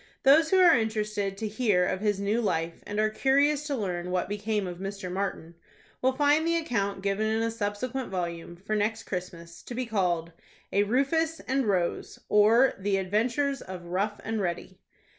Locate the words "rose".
11.67-12.17